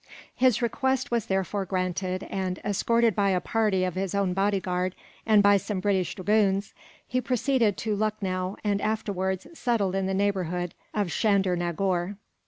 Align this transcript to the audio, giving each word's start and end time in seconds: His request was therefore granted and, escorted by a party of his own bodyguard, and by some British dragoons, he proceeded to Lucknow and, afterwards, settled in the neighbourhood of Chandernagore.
His 0.35 0.63
request 0.63 1.11
was 1.11 1.27
therefore 1.27 1.63
granted 1.63 2.23
and, 2.23 2.57
escorted 2.65 3.15
by 3.15 3.29
a 3.29 3.39
party 3.39 3.83
of 3.83 3.93
his 3.93 4.15
own 4.15 4.33
bodyguard, 4.33 4.95
and 5.27 5.43
by 5.43 5.57
some 5.57 5.79
British 5.79 6.15
dragoons, 6.15 6.73
he 7.07 7.21
proceeded 7.21 7.77
to 7.77 7.95
Lucknow 7.95 8.57
and, 8.63 8.81
afterwards, 8.81 9.45
settled 9.53 9.93
in 9.93 10.07
the 10.07 10.15
neighbourhood 10.15 10.73
of 10.91 11.09
Chandernagore. 11.11 12.15